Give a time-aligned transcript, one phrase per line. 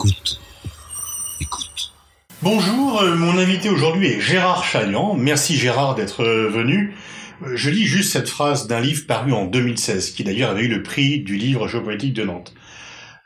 [0.00, 0.40] Écoute.
[1.42, 1.92] Écoute.
[2.40, 5.12] Bonjour, euh, mon invité aujourd'hui est Gérard Chagnan.
[5.14, 6.94] Merci Gérard d'être euh, venu.
[7.42, 10.68] Euh, Je lis juste cette phrase d'un livre paru en 2016, qui d'ailleurs avait eu
[10.68, 12.54] le prix du livre géopolitique de Nantes.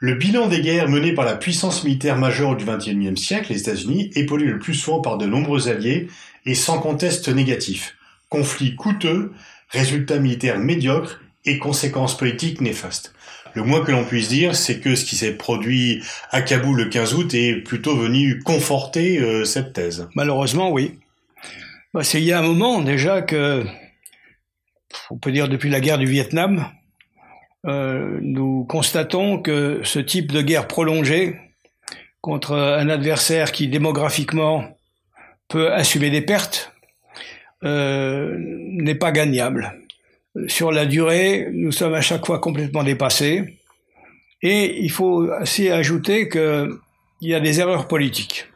[0.00, 4.10] Le bilan des guerres menées par la puissance militaire majeure du XXIe siècle, les États-Unis,
[4.16, 6.08] est pollué le plus souvent par de nombreux alliés
[6.44, 7.94] et sans conteste négatif.
[8.30, 9.30] Conflits coûteux,
[9.68, 13.14] résultats militaires médiocres et conséquences politiques néfastes.
[13.54, 16.88] Le moins que l'on puisse dire, c'est que ce qui s'est produit à Kaboul le
[16.88, 20.08] 15 août est plutôt venu conforter euh, cette thèse.
[20.14, 20.98] Malheureusement, oui.
[21.92, 23.64] Bah, c'est il y a un moment déjà que,
[25.10, 26.66] on peut dire depuis la guerre du Vietnam,
[27.66, 31.38] euh, nous constatons que ce type de guerre prolongée
[32.20, 34.76] contre un adversaire qui démographiquement
[35.48, 36.72] peut assumer des pertes
[37.62, 39.83] euh, n'est pas gagnable.
[40.48, 43.58] Sur la durée, nous sommes à chaque fois complètement dépassés.
[44.42, 46.78] Et il faut aussi ajouter qu'il
[47.22, 48.46] y a des erreurs politiques.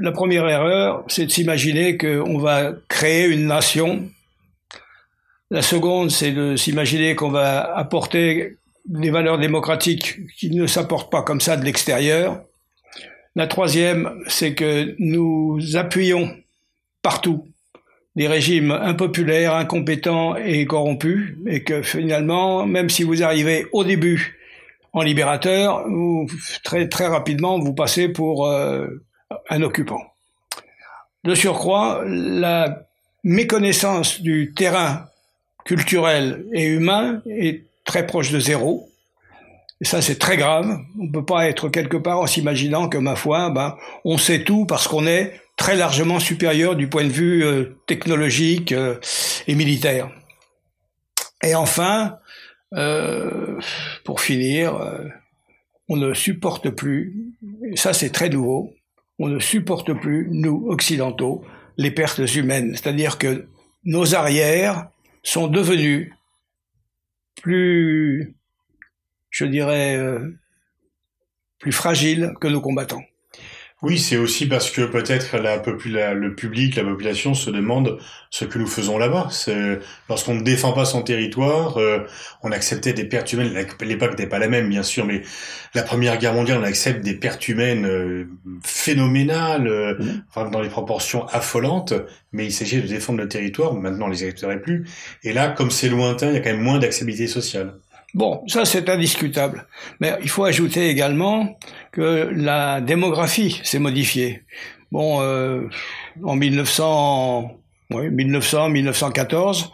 [0.00, 4.08] La première erreur, c'est de s'imaginer qu'on va créer une nation.
[5.50, 8.56] La seconde, c'est de s'imaginer qu'on va apporter
[8.86, 12.42] des valeurs démocratiques qui ne s'apportent pas comme ça de l'extérieur.
[13.36, 16.34] La troisième, c'est que nous appuyons
[17.02, 17.46] partout
[18.16, 24.38] des régimes impopulaires, incompétents et corrompus, et que finalement, même si vous arrivez au début
[24.92, 26.26] en libérateur, vous,
[26.62, 28.86] très très rapidement vous passez pour euh,
[29.48, 30.02] un occupant.
[31.24, 32.86] De surcroît, la
[33.24, 35.06] méconnaissance du terrain
[35.64, 38.88] culturel et humain est très proche de zéro.
[39.80, 40.78] Et ça, c'est très grave.
[40.98, 44.44] On ne peut pas être quelque part en s'imaginant que, ma foi, ben, on sait
[44.44, 48.98] tout parce qu'on est très largement supérieur du point de vue euh, technologique euh,
[49.46, 50.10] et militaire.
[51.40, 52.18] Et enfin,
[52.74, 53.60] euh,
[54.04, 54.74] pour finir,
[55.88, 57.14] on ne supporte plus,
[57.64, 58.74] et ça c'est très nouveau,
[59.20, 61.44] on ne supporte plus, nous, occidentaux,
[61.76, 62.72] les pertes humaines.
[62.74, 63.46] C'est-à-dire que
[63.84, 64.88] nos arrières
[65.22, 66.12] sont devenus
[67.40, 68.34] plus,
[69.30, 69.96] je dirais,
[71.60, 73.04] plus fragiles que nos combattants.
[73.82, 77.98] Oui, c'est aussi parce que peut-être la popula- le public, la population se demande
[78.30, 79.28] ce que nous faisons là-bas.
[80.08, 81.98] Lorsqu'on ne défend pas son territoire, euh,
[82.44, 83.52] on acceptait des pertes humaines.
[83.80, 85.22] L'époque n'était pas la même, bien sûr, mais
[85.74, 88.28] la Première Guerre mondiale, on accepte des pertes humaines euh,
[88.64, 89.98] phénoménales, euh,
[90.28, 91.92] enfin, dans des proportions affolantes.
[92.30, 93.74] Mais il s'agit de défendre le territoire.
[93.74, 94.86] Maintenant, on les accepterait plus.
[95.24, 97.74] Et là, comme c'est lointain, il y a quand même moins d'acceptabilité sociale.
[98.14, 99.66] Bon, ça c'est indiscutable.
[100.00, 101.58] Mais il faut ajouter également
[101.92, 104.42] que la démographie s'est modifiée.
[104.90, 105.62] Bon, euh,
[106.22, 107.56] en 1900,
[107.92, 109.72] oui, 1900, 1914,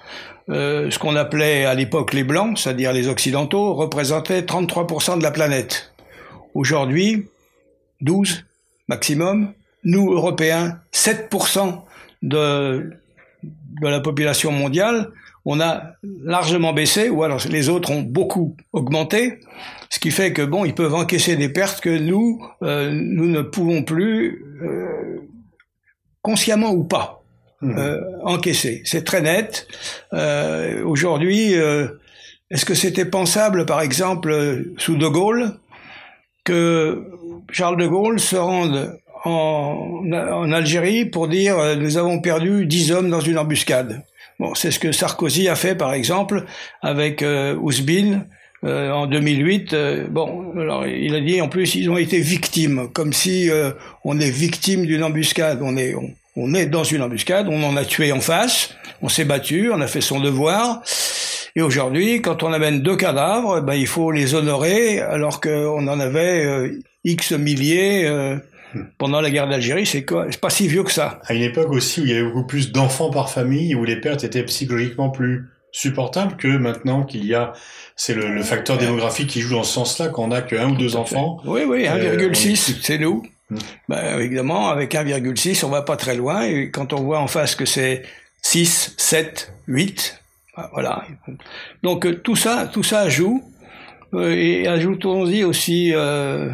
[0.51, 5.33] euh, ce qu'on appelait à l'époque les blancs, c'est-à-dire les occidentaux, représentaient 33% de la
[5.33, 5.93] planète.
[6.55, 7.27] Aujourd'hui,
[8.01, 8.45] 12
[8.89, 9.53] maximum.
[9.85, 11.83] Nous, Européens, 7%
[12.23, 12.93] de,
[13.43, 15.11] de la population mondiale
[15.51, 15.93] on a
[16.23, 19.39] largement baissé, ou alors les autres ont beaucoup augmenté,
[19.91, 23.41] ce qui fait que bon, ils peuvent encaisser des pertes que nous, euh, nous ne
[23.41, 25.17] pouvons plus, euh,
[26.23, 27.23] consciemment ou pas,
[27.63, 27.79] Mhm.
[27.79, 28.83] euh, encaisser.
[28.85, 29.67] C'est très net.
[30.85, 31.55] Aujourd'hui,
[32.51, 35.53] est-ce que c'était pensable, par exemple, sous De Gaulle,
[36.45, 37.05] que
[37.51, 43.11] Charles de Gaulle se rende en, en Algérie pour dire nous avons perdu 10 hommes
[43.11, 44.05] dans une embuscade.
[44.39, 46.45] Bon, c'est ce que Sarkozy a fait par exemple
[46.83, 48.27] avec euh, Ousbine
[48.65, 49.73] euh, en 2008.
[49.73, 53.73] Euh, bon, alors il a dit en plus ils ont été victimes, comme si euh,
[54.05, 55.61] on est victime d'une embuscade.
[55.63, 59.09] On est on, on est dans une embuscade, on en a tué en face, on
[59.09, 60.83] s'est battu, on a fait son devoir.
[61.57, 65.99] Et aujourd'hui, quand on amène deux cadavres, ben, il faut les honorer, alors qu'on en
[65.99, 68.37] avait euh, X milliers euh,
[68.99, 69.87] pendant la guerre d'Algérie.
[69.87, 70.27] C'est quoi?
[70.31, 71.21] C'est pas si vieux que ça.
[71.27, 74.01] À une époque aussi où il y avait beaucoup plus d'enfants par famille, où les
[74.01, 77.53] pertes étaient psychologiquement plus supportables que maintenant qu'il y a,
[77.97, 80.71] c'est le, le facteur démographique qui joue dans ce sens-là, quand on a que un
[80.71, 81.41] ou deux enfants.
[81.45, 83.23] Oui, oui, Euh, 1,6, c'est nous.
[83.51, 83.59] Hmm.
[83.89, 86.43] Ben, évidemment, avec 1,6, on va pas très loin.
[86.43, 88.03] Et quand on voit en face que c'est
[88.43, 90.21] 6, 7, 8,
[90.57, 91.05] ben, voilà.
[91.83, 93.43] Donc euh, tout ça, tout ça joue.
[94.15, 96.49] Euh, et ajoutons-y aussi euh,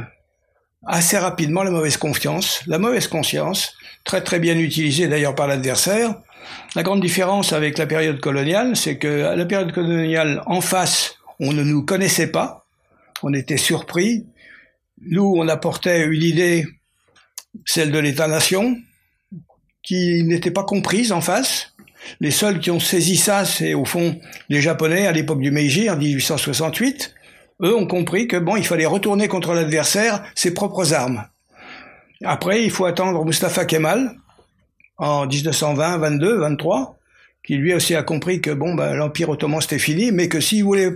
[0.86, 2.62] assez rapidement la mauvaise confiance.
[2.66, 6.14] La mauvaise conscience, très très bien utilisée d'ailleurs par l'adversaire.
[6.75, 11.16] La grande différence avec la période coloniale, c'est que à la période coloniale, en face,
[11.40, 12.66] on ne nous connaissait pas,
[13.22, 14.26] on était surpris.
[15.00, 16.66] Nous, on apportait une idée,
[17.64, 18.76] celle de l'État-nation,
[19.82, 21.75] qui n'était pas comprise en face.
[22.20, 25.88] Les seuls qui ont saisi ça, c'est au fond les Japonais à l'époque du Meiji
[25.88, 27.14] en 1868.
[27.62, 31.25] Eux ont compris que bon, il fallait retourner contre l'adversaire ses propres armes.
[32.25, 34.17] Après, il faut attendre Mustafa Kemal
[34.97, 36.97] en 1920, 22, 23,
[37.45, 40.65] qui lui aussi a compris que bon, ben, l'Empire ottoman c'était fini, mais que s'il
[40.65, 40.93] voulait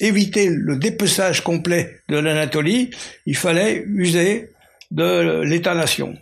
[0.00, 2.90] éviter le dépeçage complet de l'Anatolie,
[3.26, 4.50] il fallait user
[4.90, 6.14] de l'État-nation.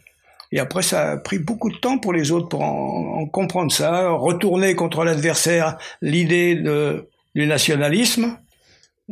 [0.53, 4.11] Et après, ça a pris beaucoup de temps pour les autres pour en, comprendre ça,
[4.11, 6.57] retourner contre l'adversaire l'idée
[7.35, 8.37] du nationalisme.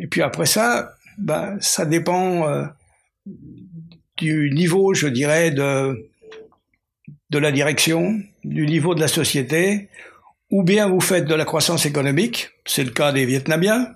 [0.00, 2.64] Et puis après ça, ben, ça dépend euh,
[4.16, 6.10] du niveau, je dirais, de,
[7.30, 9.88] de la direction, du niveau de la société,
[10.50, 13.94] ou bien vous faites de la croissance économique, c'est le cas des Vietnamiens,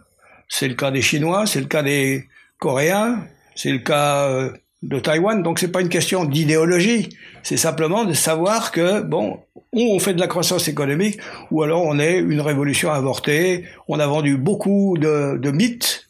[0.49, 2.29] c'est le cas des Chinois, c'est le cas des
[2.59, 4.53] Coréens, c'est le cas euh,
[4.83, 5.43] de Taïwan.
[5.43, 7.09] Donc c'est pas une question d'idéologie,
[7.43, 9.41] c'est simplement de savoir que bon,
[9.73, 11.19] on fait de la croissance économique
[11.51, 13.65] ou alors on est une révolution avortée.
[13.89, 16.09] On a vendu beaucoup de, de mythes.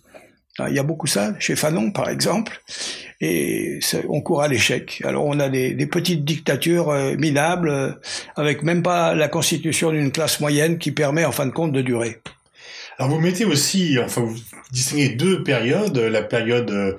[0.58, 2.60] Ah, il y a beaucoup ça chez Fanon par exemple,
[3.22, 3.78] et
[4.10, 5.00] on court à l'échec.
[5.02, 7.92] Alors on a des, des petites dictatures euh, minables euh,
[8.36, 11.80] avec même pas la constitution d'une classe moyenne qui permet en fin de compte de
[11.80, 12.20] durer.
[12.98, 14.36] Alors vous mettez aussi, enfin vous
[14.70, 16.98] distinguez deux périodes, la période euh,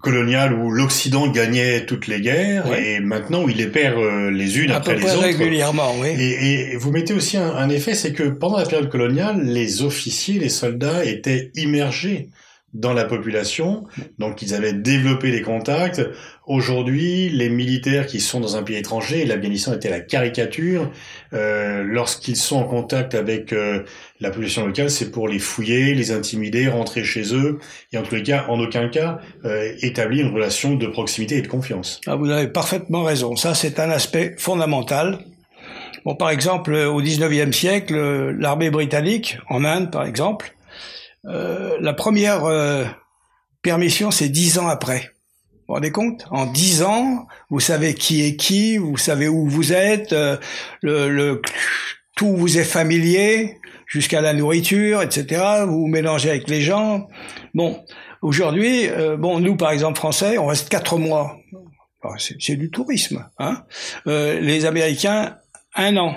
[0.00, 4.58] coloniale où l'Occident gagnait toutes les guerres et maintenant où il les perd euh, les
[4.58, 5.20] unes après les autres.
[5.20, 6.08] régulièrement, oui.
[6.08, 9.82] Et, et, vous mettez aussi un, un effet, c'est que pendant la période coloniale, les
[9.82, 12.28] officiers, les soldats étaient immergés
[12.74, 13.86] dans la population,
[14.18, 16.02] donc ils avaient développé les contacts.
[16.46, 20.90] Aujourd'hui, les militaires qui sont dans un pays étranger, l'Afghanistan était la caricature,
[21.32, 23.84] euh, lorsqu'ils sont en contact avec euh,
[24.20, 27.58] la population locale, c'est pour les fouiller, les intimider, rentrer chez eux,
[27.92, 31.42] et en tous les cas, en aucun cas, euh, établir une relation de proximité et
[31.42, 32.00] de confiance.
[32.06, 33.36] Ah, vous avez parfaitement raison.
[33.36, 35.18] Ça, c'est un aspect fondamental.
[36.04, 37.94] Bon, par exemple, au 19e siècle,
[38.38, 40.54] l'armée britannique, en Inde, par exemple,
[41.26, 42.84] euh, la première euh,
[43.62, 45.10] permission, c'est dix ans après.
[45.68, 46.24] Vous vous rendez compte?
[46.30, 50.38] En dix ans, vous savez qui est qui, vous savez où vous êtes, euh,
[50.80, 51.42] le,
[52.16, 55.66] tout vous est familier, jusqu'à la nourriture, etc.
[55.66, 57.06] Vous vous mélangez avec les gens.
[57.52, 57.84] Bon,
[58.22, 58.88] aujourd'hui,
[59.18, 61.36] bon, nous par exemple français, on reste quatre mois.
[62.16, 63.28] C'est du tourisme.
[63.38, 63.62] Hein
[64.06, 65.36] les Américains,
[65.74, 66.16] un an.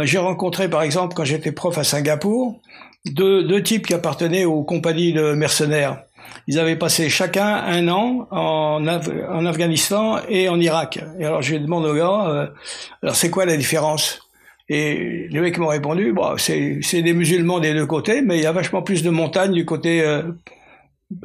[0.00, 2.60] J'ai rencontré par exemple quand j'étais prof à Singapour,
[3.04, 6.02] deux, deux types qui appartenaient aux compagnies de mercenaires.
[6.46, 8.86] Ils avaient passé chacun un an en,
[9.46, 11.00] Afghanistan et en Irak.
[11.18, 12.46] Et alors je demandé au gars, euh,
[13.02, 14.20] alors c'est quoi la différence?
[14.68, 18.46] Et les mecs m'ont répondu, bon, c'est des musulmans des deux côtés, mais il y
[18.46, 20.22] a vachement plus de montagnes du côté euh,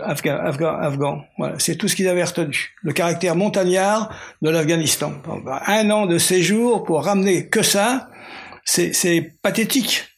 [0.02, 1.24] afghan.
[1.58, 2.76] c'est tout ce qu'ils avaient retenu.
[2.82, 5.14] Le caractère montagnard de l'Afghanistan.
[5.68, 8.10] Un an de séjour pour ramener que ça,
[8.66, 10.09] c'est pathétique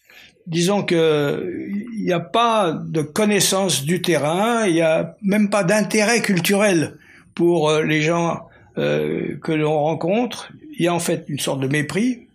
[0.47, 5.63] disons que il n'y a pas de connaissance du terrain, il n'y a même pas
[5.63, 6.97] d'intérêt culturel
[7.35, 8.47] pour euh, les gens
[8.77, 10.49] euh, que l'on rencontre.
[10.77, 12.27] Il y a en fait une sorte de mépris.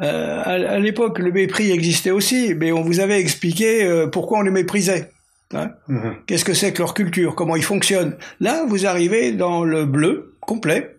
[0.00, 4.42] Euh, à, l'époque, le mépris existait aussi, mais on vous avait expliqué euh, pourquoi on
[4.42, 5.10] les méprisait.
[5.52, 6.14] Hein mm-hmm.
[6.26, 7.34] Qu'est-ce que c'est que leur culture?
[7.34, 8.16] Comment ils fonctionnent?
[8.38, 10.96] Là, vous arrivez dans le bleu complet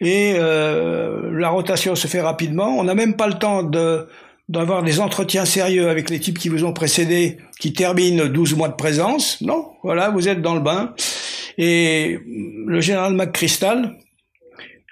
[0.00, 2.78] et la rotation se fait rapidement.
[2.78, 4.06] On n'a même pas le temps de
[4.48, 8.68] d'avoir des entretiens sérieux avec les types qui vous ont précédé, qui terminent 12 mois
[8.68, 9.40] de présence.
[9.40, 10.94] Non, voilà, vous êtes dans le bain.
[11.58, 12.20] Et
[12.66, 13.96] le général McChrystal,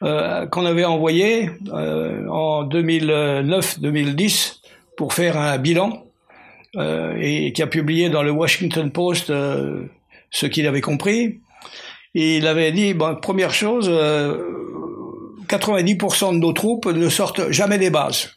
[0.03, 4.61] euh, qu'on avait envoyé euh, en 2009-2010
[4.97, 6.05] pour faire un bilan,
[6.77, 9.85] euh, et qui a publié dans le Washington Post euh,
[10.31, 11.41] ce qu'il avait compris.
[12.15, 13.91] Il avait dit, première chose, 90%
[16.29, 18.31] euh, de nos troupes ne sortent jamais des bases.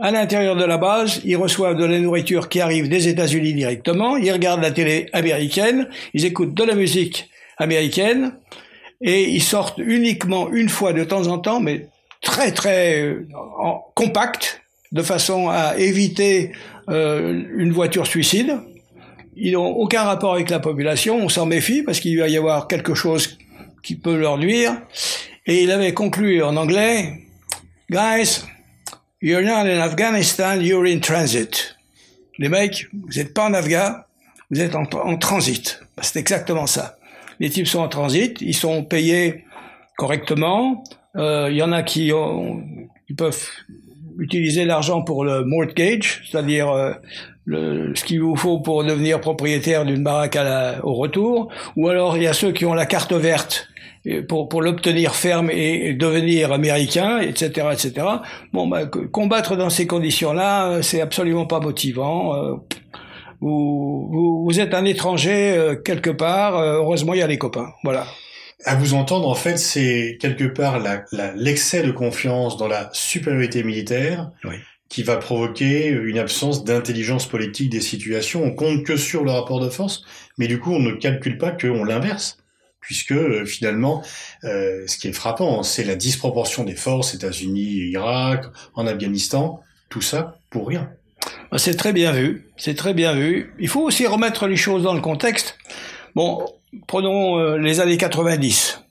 [0.00, 4.16] À l'intérieur de la base, ils reçoivent de la nourriture qui arrive des États-Unis directement,
[4.16, 8.32] ils regardent la télé américaine, ils écoutent de la musique américaine,
[9.00, 11.86] et ils sortent uniquement une fois de temps en temps, mais
[12.22, 13.26] très très euh,
[13.94, 16.52] compact, de façon à éviter
[16.88, 18.58] euh, une voiture suicide.
[19.36, 22.68] Ils n'ont aucun rapport avec la population, on s'en méfie parce qu'il va y avoir
[22.68, 23.38] quelque chose
[23.82, 24.72] qui peut leur nuire.
[25.46, 27.20] Et il avait conclu en anglais,
[27.90, 28.44] Guys,
[29.24, 31.76] You're not in Afghanistan, you're in transit.
[32.36, 33.94] Les mecs, vous n'êtes pas en Afghan,
[34.50, 35.80] vous êtes en, transit.
[35.96, 36.98] Bah, c'est exactement ça.
[37.40, 39.46] Les types sont en transit, ils sont payés
[39.96, 40.84] correctement.
[41.16, 42.12] Euh, il y en a qui,
[43.16, 43.48] peuvent
[44.18, 46.92] utiliser l'argent pour le mortgage, c'est-à-dire euh,
[47.94, 50.36] ce qu'il vous faut pour devenir propriétaire d'une baraque
[50.82, 51.50] au retour.
[51.76, 53.70] Ou alors il y a ceux qui ont la carte verte
[54.28, 58.06] pour, pour l'obtenir ferme et, devenir américain, etc., etc.
[58.52, 62.34] Bon, bah, combattre dans ces conditions-là, euh, c'est absolument pas motivant.
[62.34, 62.54] Euh,
[63.40, 66.56] vous, vous, êtes un étranger quelque part.
[66.58, 67.72] heureusement, il y a les copains.
[67.82, 68.06] Voilà.
[68.64, 70.82] À vous entendre, en fait, c'est quelque part
[71.34, 74.30] l'excès de confiance dans la supériorité militaire
[74.88, 78.42] qui va provoquer une absence d'intelligence politique des situations.
[78.44, 80.02] On compte que sur le rapport de force,
[80.38, 82.38] mais du coup, on ne calcule pas qu'on l'inverse
[82.84, 84.02] puisque euh, finalement,
[84.44, 90.02] euh, ce qui est frappant, c'est la disproportion des forces, États-Unis, Irak, en Afghanistan, tout
[90.02, 90.90] ça pour rien.
[91.50, 93.54] Bah, c'est très bien vu, c'est très bien vu.
[93.58, 95.56] Il faut aussi remettre les choses dans le contexte.
[96.14, 96.44] Bon,
[96.86, 98.82] prenons euh, les années 90.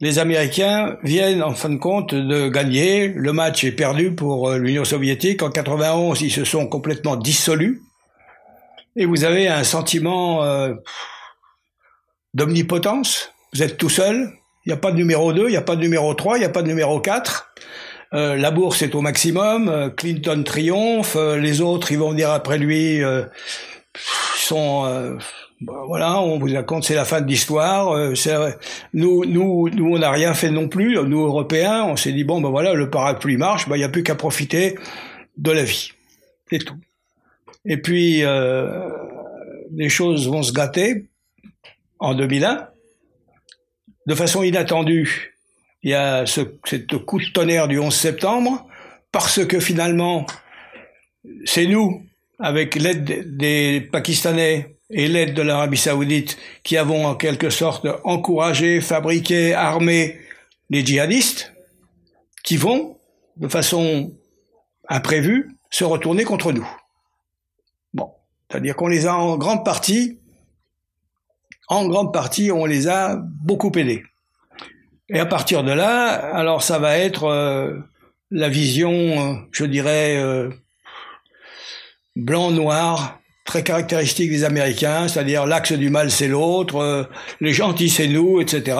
[0.00, 3.08] Les Américains viennent en fin de compte de gagner.
[3.08, 5.42] Le match est perdu pour l'Union soviétique.
[5.42, 7.82] En 91, ils se sont complètement dissolus.
[8.94, 10.44] Et vous avez un sentiment
[12.38, 13.32] d'omnipotence.
[13.52, 14.32] Vous êtes tout seul.
[14.64, 16.40] Il n'y a pas de numéro 2, il n'y a pas de numéro 3, il
[16.40, 17.52] n'y a pas de numéro 4.
[18.14, 19.68] Euh, la bourse est au maximum.
[19.68, 21.16] Euh, Clinton triomphe.
[21.16, 23.02] Euh, les autres, ils vont venir après lui.
[23.02, 23.24] Euh,
[24.36, 24.84] sont
[25.60, 27.96] bah, voilà, on vous raconte c'est la fin de l'histoire.
[28.94, 30.94] nous, nous, nous, on n'a rien fait non plus.
[30.94, 33.68] Nous Européens, on s'est dit bon ben voilà, le parapluie marche.
[33.68, 34.78] Ben il n'y a plus qu'à profiter
[35.36, 35.90] de la vie.
[36.48, 36.76] C'est tout.
[37.64, 38.22] Et puis
[39.74, 41.07] les choses vont se gâter
[41.98, 42.68] en 2001.
[44.06, 45.34] De façon inattendue,
[45.82, 48.66] il y a ce, coup de tonnerre du 11 septembre,
[49.12, 50.26] parce que finalement,
[51.44, 52.02] c'est nous,
[52.38, 58.80] avec l'aide des Pakistanais et l'aide de l'Arabie saoudite, qui avons en quelque sorte encouragé,
[58.80, 60.18] fabriqué, armé
[60.70, 61.52] les djihadistes,
[62.44, 62.96] qui vont,
[63.36, 64.12] de façon
[64.88, 66.68] imprévue, se retourner contre nous.
[67.92, 68.10] Bon,
[68.50, 70.18] c'est-à-dire qu'on les a en grande partie
[71.68, 74.02] en grande partie, on les a beaucoup aidés.
[75.10, 77.78] Et à partir de là, alors ça va être euh,
[78.30, 80.50] la vision, euh, je dirais, euh,
[82.16, 87.08] blanc-noir, très caractéristique des Américains, c'est-à-dire l'axe du mal c'est l'autre,
[87.40, 88.76] les gentils c'est nous, etc.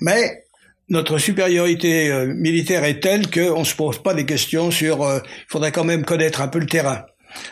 [0.00, 0.42] Mais
[0.88, 5.70] notre supériorité militaire est telle qu'on ne se pose pas des questions sur il faudrait
[5.70, 7.06] quand même connaître un peu le terrain.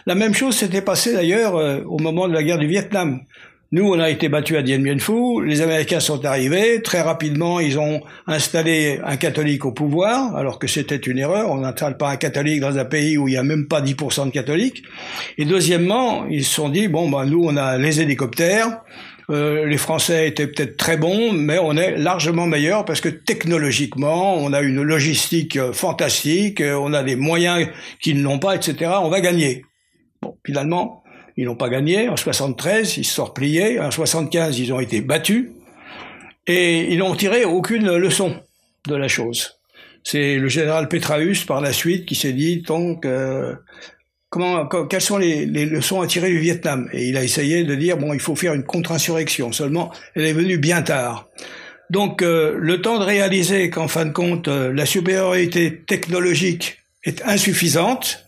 [0.07, 3.21] La même chose s'était passée d'ailleurs au moment de la guerre du Vietnam.
[3.73, 5.47] Nous, on a été battus à Dien Bien Phu.
[5.47, 6.83] Les Américains sont arrivés.
[6.83, 11.53] Très rapidement, ils ont installé un catholique au pouvoir, alors que c'était une erreur.
[11.53, 14.27] On n'installe pas un catholique dans un pays où il n'y a même pas 10%
[14.27, 14.83] de catholiques.
[15.39, 18.81] Et deuxièmement, ils se sont dit, bon, ben, nous, on a les hélicoptères.
[19.31, 24.35] Euh, les Français étaient peut-être très bons, mais on est largement meilleurs parce que technologiquement,
[24.35, 27.69] on a une logistique euh, fantastique, euh, on a des moyens
[28.00, 28.91] qu'ils n'ont pas, etc.
[29.00, 29.65] On va gagner.
[30.21, 31.05] Bon, finalement,
[31.41, 32.11] ils n'ont pas gagné.
[32.11, 33.81] En 73, ils se sont repliés.
[33.81, 35.49] En 75, ils ont été battus.
[36.47, 38.37] Et ils n'ont tiré aucune leçon
[38.87, 39.59] de la chose.
[40.05, 43.55] C'est le général Petraeus, par la suite, qui s'est dit, donc, euh,
[44.29, 46.91] comment, quelles sont les, leçons à tirer du Vietnam?
[46.93, 49.51] Et il a essayé de dire, bon, il faut faire une contre-insurrection.
[49.53, 51.27] Seulement, elle est venue bien tard.
[51.89, 57.23] Donc, euh, le temps de réaliser qu'en fin de compte, euh, la supériorité technologique est
[57.25, 58.27] insuffisante,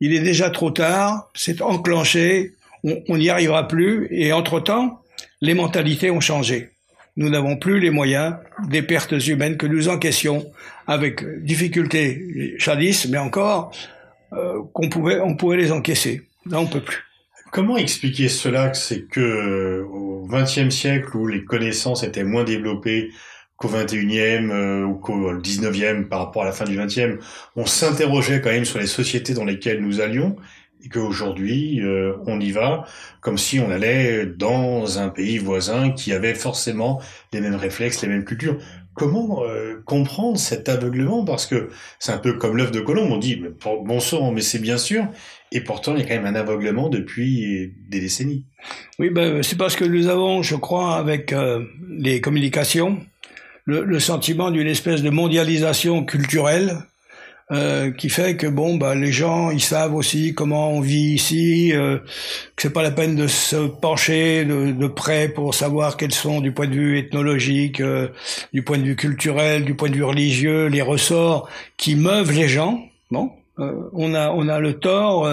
[0.00, 5.02] il est déjà trop tard, c'est enclenché, on n'y arrivera plus, et entre-temps,
[5.40, 6.70] les mentalités ont changé.
[7.16, 8.36] Nous n'avons plus les moyens
[8.68, 10.50] des pertes humaines que nous encaissions
[10.86, 13.72] avec difficulté jadis, mais encore
[14.32, 16.22] euh, qu'on pouvait, on pouvait les encaisser.
[16.46, 17.04] Là, on peut plus.
[17.52, 23.10] Comment expliquer cela C'est que au XXe siècle, où les connaissances étaient moins développées,
[23.60, 27.18] qu'au 21e euh, ou qu'au 19e par rapport à la fin du 20e,
[27.56, 30.36] on s'interrogeait quand même sur les sociétés dans lesquelles nous allions
[30.82, 32.86] et qu'aujourd'hui euh, on y va
[33.20, 37.02] comme si on allait dans un pays voisin qui avait forcément
[37.34, 38.56] les mêmes réflexes, les mêmes cultures.
[38.94, 41.24] Comment euh, comprendre cet aveuglement?
[41.26, 44.58] Parce que c'est un peu comme l'œuf de Colombe, on dit bon sang, mais c'est
[44.58, 45.06] bien sûr,
[45.52, 48.46] et pourtant il y a quand même un aveuglement depuis des décennies.
[48.98, 51.34] Oui, ben, c'est parce que nous avons, je crois, avec
[51.88, 52.98] les communications,
[53.70, 56.78] le, sentiment d'une espèce de mondialisation culturelle
[57.52, 61.72] euh, qui fait que bon bah les gens ils savent aussi comment on vit ici
[61.72, 61.98] euh,
[62.54, 66.52] que c'est pas la peine de se pencher de, près pour savoir quels sont du
[66.52, 68.08] point de vue ethnologique euh,
[68.52, 72.48] du point de vue culturel du point de vue religieux les ressorts qui meuvent les
[72.48, 72.84] gens.
[73.10, 75.28] Bon euh, on a on a le tort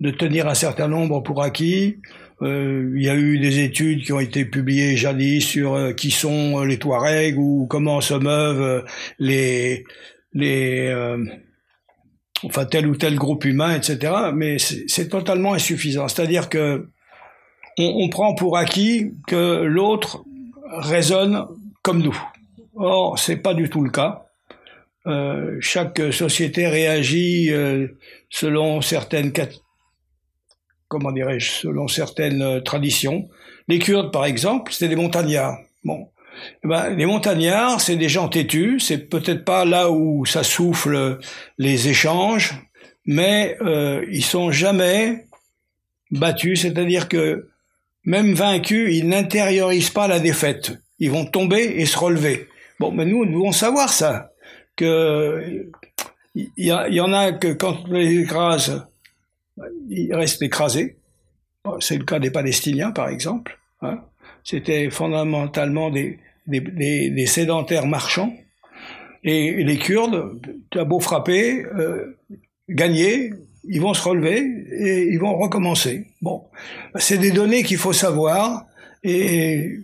[0.00, 1.96] de tenir un certain nombre pour acquis
[2.42, 6.10] euh, il y a eu des études qui ont été publiées jadis sur euh, qui
[6.10, 8.84] sont euh, les Touaregs ou comment se meuvent
[9.18, 9.84] les
[10.32, 10.94] les
[12.44, 14.12] enfin tel ou tel groupe humain, etc.
[14.34, 16.08] Mais c'est totalement insuffisant.
[16.08, 16.88] C'est-à-dire que
[17.78, 20.24] on, prend pour acquis que l'autre
[20.68, 21.46] raisonne
[21.82, 22.20] comme nous.
[22.74, 24.24] Or, c'est pas du tout le cas.
[25.06, 27.88] Euh, chaque société réagit euh,
[28.28, 29.32] selon certaines
[30.88, 33.28] comment dirais-je, selon certaines traditions.
[33.68, 35.58] Les Kurdes, par exemple, c'était des montagnards.
[35.84, 36.08] Bon,
[36.64, 38.80] eh ben, les montagnards, c'est des gens têtus.
[38.80, 41.18] C'est peut-être pas là où ça souffle
[41.58, 42.54] les échanges,
[43.04, 45.26] mais euh, ils sont jamais
[46.10, 46.62] battus.
[46.62, 47.48] C'est-à-dire que
[48.04, 50.72] même vaincus, ils n'intériorisent pas la défaite.
[50.98, 52.48] Ils vont tomber et se relever.
[52.80, 54.30] Bon, mais nous, nous devons savoir ça.
[54.76, 55.68] Que
[56.34, 58.86] il y, en a que quand on les écrase,
[59.88, 60.96] ils restent écrasés.
[61.80, 63.58] C'est le cas des Palestiniens, par exemple.
[63.82, 64.00] Hein.
[64.44, 68.32] C'était fondamentalement des, des, sédentaires marchands.
[69.24, 72.16] Et les Kurdes, tu as beau frapper, euh,
[72.68, 73.32] gagner,
[73.68, 74.38] ils vont se relever
[74.80, 76.06] et ils vont recommencer.
[76.22, 76.44] Bon,
[76.96, 78.64] c'est des données qu'il faut savoir.
[79.02, 79.80] Et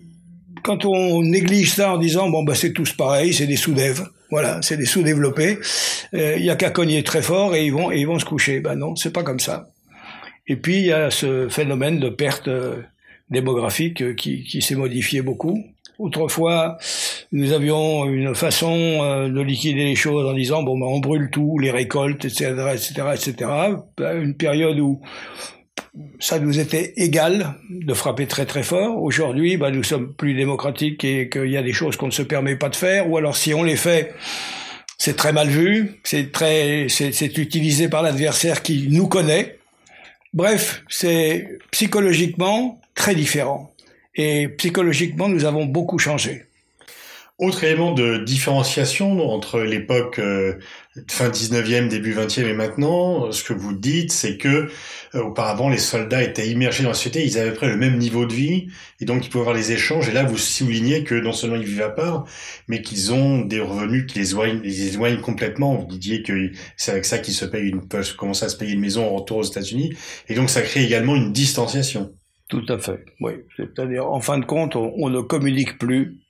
[0.62, 4.02] quand on néglige ça en disant bon bah c'est tous pareil, c'est des sous-dev,
[4.34, 5.60] voilà, c'est des sous-développés,
[6.12, 8.24] euh, il y a qu'à cogner très fort et ils vont et ils vont se
[8.24, 8.58] coucher.
[8.58, 9.70] Ben non, c'est pas comme ça.
[10.48, 12.82] Et puis il y a ce phénomène de perte euh,
[13.30, 15.64] démographique euh, qui, qui s'est modifié beaucoup.
[16.00, 16.78] Autrefois,
[17.30, 18.66] nous avions une façon
[19.28, 23.02] de liquider les choses en disant bon ben on brûle tout, les récoltes, etc., etc.,
[23.14, 23.50] etc.
[24.00, 25.00] Une période où
[26.18, 29.02] ça nous était égal de frapper très très fort.
[29.02, 32.22] Aujourd'hui, bah, nous sommes plus démocratiques et qu'il y a des choses qu'on ne se
[32.22, 34.14] permet pas de faire, ou alors si on les fait,
[34.98, 39.58] c'est très mal vu, c'est très, c'est utilisé par l'adversaire qui nous connaît.
[40.32, 43.72] Bref, c'est psychologiquement très différent.
[44.16, 46.44] Et psychologiquement, nous avons beaucoup changé.
[47.38, 50.54] Autre élément de différenciation entre l'époque euh,
[51.08, 54.68] fin 19e, début 20e et maintenant, ce que vous dites, c'est que
[55.16, 58.24] euh, auparavant les soldats étaient immergés dans la société, ils avaient près le même niveau
[58.24, 58.68] de vie,
[59.00, 60.08] et donc ils pouvaient avoir les échanges.
[60.08, 62.24] Et là, vous soulignez que non seulement ils vivent à part,
[62.68, 65.74] mais qu'ils ont des revenus qui les éloignent, les éloignent complètement.
[65.74, 68.74] Vous disiez que c'est avec ça qu'ils se payent une, peuvent commencer à se payer
[68.74, 69.92] une maison en retour aux États-Unis,
[70.28, 72.12] et donc ça crée également une distanciation.
[72.48, 73.32] Tout à fait, oui.
[73.56, 76.20] C'est-à-dire, en fin de compte, on ne communique plus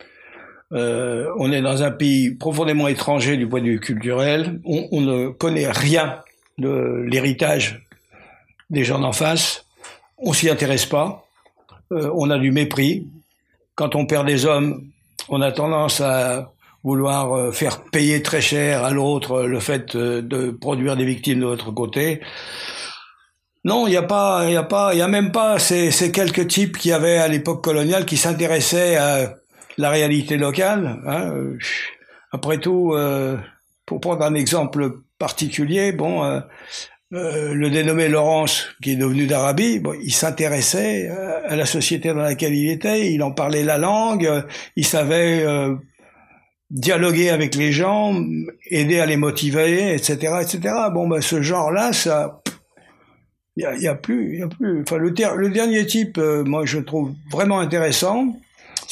[0.75, 4.61] euh, on est dans un pays profondément étranger du point de vue culturel.
[4.65, 6.21] On, ne connaît rien
[6.59, 7.87] de l'héritage
[8.71, 9.67] des gens d'en face.
[10.19, 11.27] On s'y intéresse pas.
[11.93, 13.07] Euh, on a du mépris.
[13.77, 14.89] Quand on perd des hommes,
[15.29, 20.51] on a tendance à vouloir euh, faire payer très cher à l'autre le fait de
[20.51, 22.21] produire des victimes de l'autre côté.
[23.65, 25.91] Non, il n'y a pas, il y a pas, il y a même pas ces,
[25.91, 29.35] ces quelques types qui avaient à l'époque coloniale qui s'intéressaient à
[29.79, 31.01] la réalité locale.
[31.07, 31.33] Hein.
[32.35, 33.37] Après tout, euh,
[33.87, 36.41] pour prendre un exemple particulier, bon, euh,
[37.13, 41.09] euh, le dénommé Laurence, qui est devenu d'Arabie, bon, il s'intéressait
[41.47, 44.29] à la société dans laquelle il était, il en parlait la langue,
[44.75, 45.47] il savait
[46.71, 48.21] dialoguer avec les gens,
[48.69, 50.75] aider à les motiver, etc., etc.
[50.93, 52.43] Bon, ben, ce genre-là, ça,
[53.57, 54.83] il y a, plus, il y a plus.
[54.83, 58.35] Enfin, le, le dernier type, moi, je trouve vraiment intéressant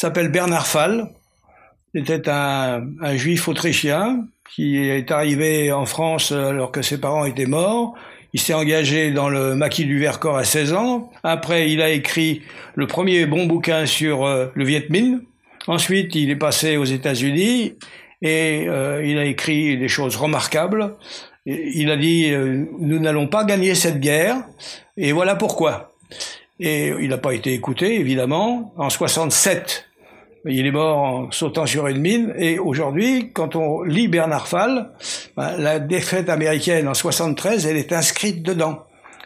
[0.01, 1.11] s'appelle Bernard Fall.
[1.95, 7.47] C'était un, un, juif autrichien qui est arrivé en France alors que ses parents étaient
[7.47, 7.95] morts.
[8.35, 11.11] Il s'est engagé dans le maquis du Vercors à 16 ans.
[11.23, 12.43] Après, il a écrit
[12.75, 15.21] le premier bon bouquin sur euh, le Viet Minh.
[15.67, 17.75] Ensuite, il est passé aux États-Unis
[18.23, 20.95] et euh, il a écrit des choses remarquables.
[21.45, 24.39] il a dit euh, nous n'allons pas gagner cette guerre
[24.97, 25.93] et voilà pourquoi.
[26.65, 28.73] Et il n'a pas été écouté, évidemment.
[28.77, 29.89] En 67,
[30.45, 32.33] il est mort en sautant sur une mine.
[32.39, 34.93] Et aujourd'hui, quand on lit Bernard Fall,
[35.37, 38.85] ben, la défaite américaine en 73, elle est inscrite dedans.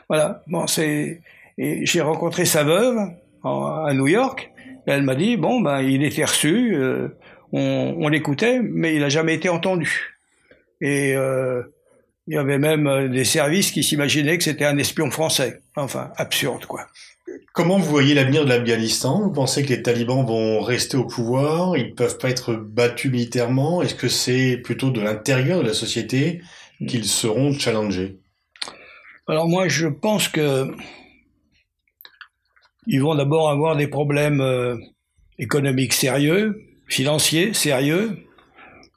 [0.08, 0.42] Voilà.
[0.46, 1.20] Bon, c'est.
[1.58, 2.96] J'ai rencontré sa veuve
[3.44, 4.50] à New York.
[4.86, 7.08] Elle m'a dit bon, ben, il était reçu, euh,
[7.52, 10.16] on, on l'écoutait, mais il n'a jamais été entendu.
[10.80, 11.62] Et euh,
[12.26, 15.60] il y avait même euh, des services qui s'imaginaient que c'était un espion français.
[15.76, 16.86] Enfin, absurde, quoi.
[17.52, 19.22] Comment vous voyez l'avenir de l'Afghanistan?
[19.22, 21.76] Vous pensez que les talibans vont rester au pouvoir?
[21.76, 23.82] Ils peuvent pas être battus militairement?
[23.82, 26.42] Est-ce que c'est plutôt de l'intérieur de la société
[26.86, 28.18] qu'ils seront challengés?
[29.26, 30.70] Alors moi, je pense que
[32.86, 34.76] ils vont d'abord avoir des problèmes euh,
[35.38, 38.18] économiques sérieux, financiers sérieux.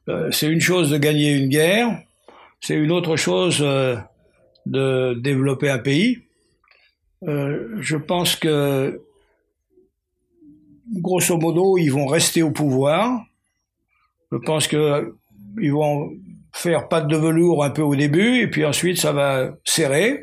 [0.08, 2.00] Euh, c'est une chose de gagner une guerre,
[2.62, 3.96] c'est une autre chose euh,
[4.66, 6.30] de développer un pays.
[7.28, 9.02] Euh, je pense que,
[10.94, 13.24] grosso modo, ils vont rester au pouvoir.
[14.32, 15.16] Je pense que
[15.60, 16.12] ils vont
[16.54, 20.22] faire patte de velours un peu au début, et puis ensuite ça va serrer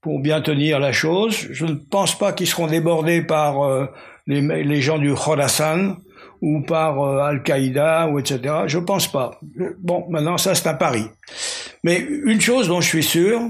[0.00, 1.48] pour bien tenir la chose.
[1.50, 3.86] Je ne pense pas qu'ils seront débordés par euh,
[4.26, 5.96] les, gens du Khorasan
[6.40, 8.62] ou par Al-Qaïda ou etc.
[8.66, 9.40] Je pense pas.
[9.80, 11.04] Bon, maintenant ça c'est un pari.
[11.84, 13.40] Mais une chose dont je suis sûr,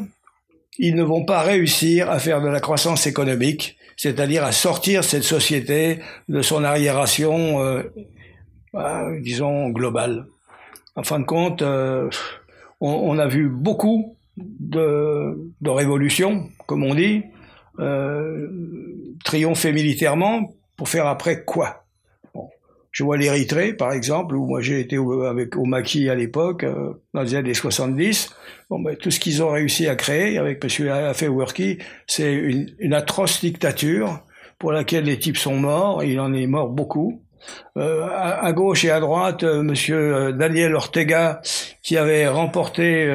[0.79, 5.25] ils ne vont pas réussir à faire de la croissance économique, c'est-à-dire à sortir cette
[5.25, 7.83] société de son arriération, euh,
[8.73, 10.27] bah, disons, globale.
[10.95, 12.09] En fin de compte, euh,
[12.81, 17.23] on, a vu beaucoup de, de révolutions, comme on dit,
[17.81, 18.49] euh,
[19.25, 21.85] triompher militairement pour faire après quoi?
[22.98, 27.22] Je vois l'Érythrée, par exemple, où moi j'ai été avec au à l'époque, euh, dans
[27.22, 28.34] les années 70.
[28.70, 30.88] Bon, ben, tout ce qu'ils ont réussi à créer avec M.
[30.88, 34.24] Afewerki, c'est une, une, atroce dictature
[34.58, 37.22] pour laquelle les types sont morts, il en est mort beaucoup.
[37.76, 39.74] Euh, à, gauche et à droite, euh, M.
[39.90, 41.40] Euh, Daniel Ortega,
[41.84, 43.08] qui avait remporté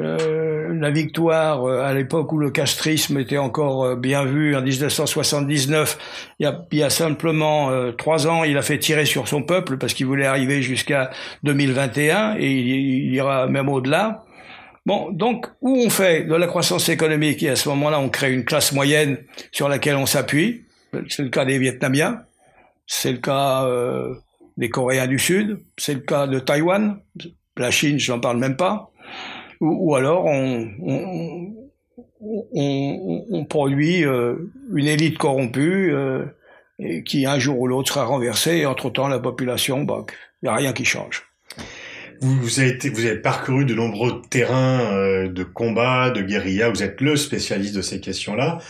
[0.00, 4.62] euh, la victoire euh, à l'époque où le castrisme était encore euh, bien vu en
[4.62, 5.98] 1979,
[6.40, 9.42] il y a, il y a simplement trois ans, il a fait tirer sur son
[9.42, 11.10] peuple parce qu'il voulait arriver jusqu'à
[11.44, 14.24] 2021 et il, il ira même au-delà.
[14.84, 18.32] Bon, donc où on fait de la croissance économique et à ce moment-là on crée
[18.32, 19.18] une classe moyenne
[19.52, 20.64] sur laquelle on s'appuie,
[21.08, 22.22] c'est le cas des Vietnamiens,
[22.86, 23.66] c'est le cas
[24.58, 26.98] des Coréens du Sud, c'est le cas de Taïwan,
[27.56, 28.90] la Chine, je n'en parle même pas
[29.60, 31.54] ou, alors on,
[33.48, 34.36] produit euh,
[34.74, 36.24] une élite corrompue euh,
[37.04, 40.04] qui un jour ou l'autre sera renversée et entre-temps la population, bah,
[40.42, 41.24] il n'y a rien qui change.
[42.20, 46.70] Vous, avez parcouru de nombreux terrains euh, de combat, de guérilla.
[46.70, 48.60] Vous êtes le spécialiste de ces questions-là.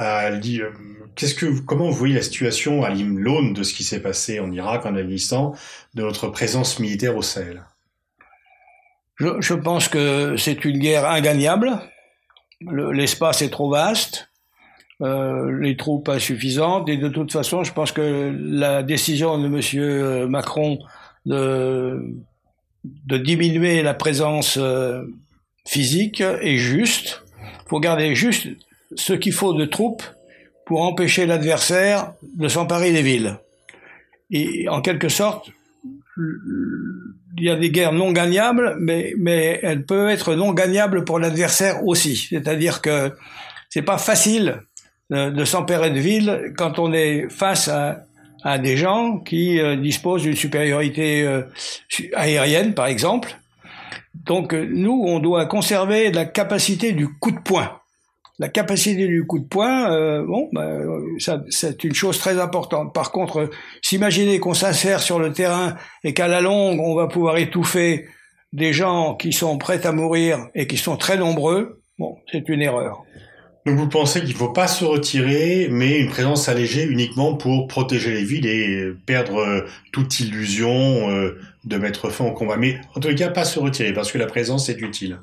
[0.00, 0.38] Euh,
[1.14, 4.50] qu'est-ce que, comment vous voyez la situation à l'aune de ce qui s'est passé en
[4.52, 5.54] Irak, en Afghanistan,
[5.94, 7.62] de notre présence militaire au Sahel?
[9.18, 11.78] Je, je pense que c'est une guerre ingagnable.
[12.60, 14.28] L'espace est trop vaste.
[15.00, 20.26] Euh, les troupes insuffisantes et de toute façon, je pense que la décision de Monsieur
[20.26, 20.80] Macron
[21.24, 22.02] de,
[22.84, 25.04] de diminuer la présence euh,
[25.64, 27.22] physique est juste.
[27.68, 28.48] Faut garder juste
[28.96, 30.02] ce qu'il faut de troupes
[30.66, 33.38] pour empêcher l'adversaire de s'emparer des villes.
[34.30, 35.50] Et en quelque sorte,
[37.38, 41.18] il y a des guerres non gagnables, mais, mais elles peuvent être non gagnables pour
[41.18, 42.16] l'adversaire aussi.
[42.16, 43.12] C'est-à-dire que
[43.70, 44.60] c'est pas facile
[45.10, 48.04] de, de s'emparer de villes quand on est face à,
[48.42, 51.42] à des gens qui euh, disposent d'une supériorité euh,
[52.14, 53.36] aérienne, par exemple.
[54.14, 57.77] Donc nous, on doit conserver la capacité du coup de poing
[58.38, 60.78] la capacité du coup de poing, euh, bon, bah,
[61.48, 62.94] c'est une chose très importante.
[62.94, 63.50] Par contre,
[63.82, 65.74] s'imaginer qu'on s'insère sur le terrain
[66.04, 68.06] et qu'à la longue, on va pouvoir étouffer
[68.52, 71.82] des gens qui sont prêts à mourir et qui sont très nombreux,
[72.30, 73.02] c'est une erreur.
[73.66, 77.66] Donc vous pensez qu'il ne faut pas se retirer, mais une présence allégée uniquement pour
[77.66, 79.60] protéger les villes et perdre euh,
[79.92, 82.56] toute illusion euh, de mettre fin au combat.
[82.56, 85.18] Mais en tout cas, pas se retirer, parce que la présence est utile.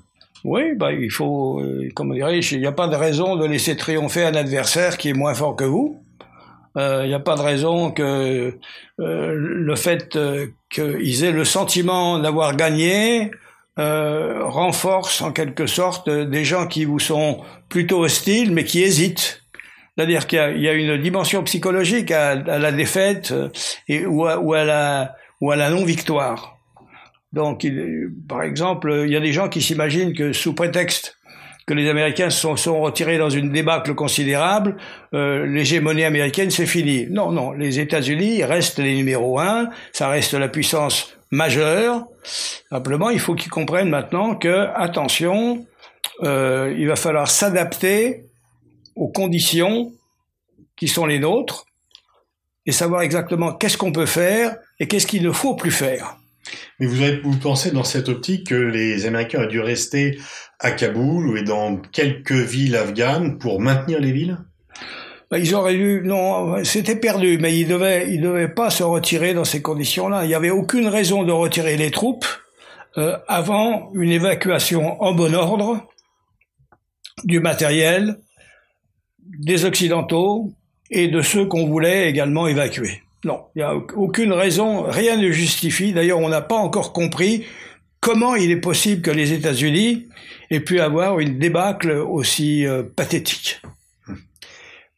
[0.45, 3.75] Oui, bah, il faut, euh, comment dirais-je, il n'y a pas de raison de laisser
[3.75, 6.05] triompher un adversaire qui est moins fort que vous.
[6.77, 8.59] Euh, il n'y a pas de raison que
[8.99, 13.31] euh, le fait euh, qu'ils aient le sentiment d'avoir gagné
[13.77, 19.43] renforce en quelque sorte des gens qui vous sont plutôt hostiles mais qui hésitent.
[19.97, 23.33] C'est-à-dire qu'il y, a une dimension psychologique à, la défaite
[23.89, 26.54] et, ou à la non-victoire.
[27.35, 27.67] Donc,
[28.29, 31.17] par exemple, il y a des gens qui s'imaginent que sous prétexte
[31.67, 34.77] que les Américains sont, sont retirés dans une débâcle considérable,
[35.13, 37.07] euh, l'hégémonie américaine c'est fini.
[37.09, 42.05] Non, non, les États-Unis restent les numéros un, ça reste la puissance majeure.
[42.23, 45.65] Simplement, il faut qu'ils comprennent maintenant que, attention,
[46.23, 48.23] euh, il va falloir s'adapter
[48.95, 49.91] aux conditions
[50.77, 51.65] qui sont les nôtres
[52.65, 56.17] et savoir exactement qu'est-ce qu'on peut faire et qu'est-ce qu'il ne faut plus faire.
[56.79, 60.17] Mais vous, avez, vous pensez dans cette optique que les Américains ont dû rester
[60.59, 64.37] à Kaboul ou dans quelques villes afghanes pour maintenir les villes?
[65.31, 69.45] Bah, ils auraient dû, non, c'était perdu, mais ils devaient, devaient pas se retirer dans
[69.45, 70.25] ces conditions-là.
[70.25, 72.25] Il n'y avait aucune raison de retirer les troupes
[72.97, 75.87] euh, avant une évacuation en bon ordre
[77.23, 78.19] du matériel,
[79.39, 80.51] des Occidentaux
[80.91, 83.01] et de ceux qu'on voulait également évacuer.
[83.25, 85.93] Non, il n'y a aucune raison, rien ne justifie.
[85.93, 87.45] D'ailleurs, on n'a pas encore compris
[87.99, 90.07] comment il est possible que les États-Unis
[90.51, 93.63] aient pu avoir une débâcle aussi euh, pathétique.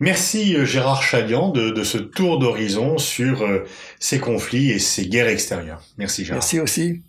[0.01, 3.63] Merci euh, Gérard Chalian de, de ce tour d'horizon sur euh,
[3.99, 5.81] ces conflits et ces guerres extérieures.
[5.97, 6.39] Merci Gérard.
[6.39, 7.01] Merci aussi.